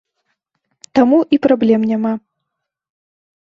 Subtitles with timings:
[0.99, 2.13] Таму і праблем няма.